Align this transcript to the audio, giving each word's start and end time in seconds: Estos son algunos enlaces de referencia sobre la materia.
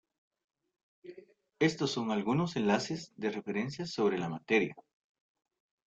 Estos 1.59 1.91
son 1.91 2.09
algunos 2.09 2.55
enlaces 2.55 3.13
de 3.17 3.29
referencia 3.29 3.85
sobre 3.85 4.17
la 4.17 4.29
materia. 4.29 4.73